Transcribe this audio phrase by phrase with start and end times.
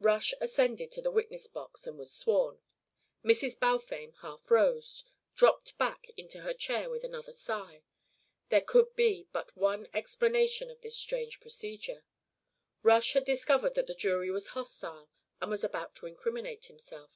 [0.00, 2.58] Rush ascended to the witness box and was sworn.
[3.24, 3.56] Mrs.
[3.60, 5.04] Balfame half rose,
[5.36, 7.84] dropped back into her chair with another sigh.
[8.48, 12.04] There could be but one explanation of this strange procedure.
[12.82, 15.10] Rush had discovered that the jury was hostile
[15.40, 17.12] and was about to incriminate himself.